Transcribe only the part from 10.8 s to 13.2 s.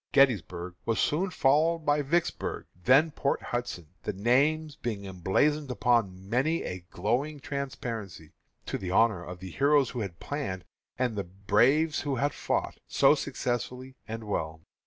and the braves who had fought, so